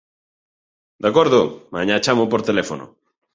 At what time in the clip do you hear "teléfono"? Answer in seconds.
2.49-2.85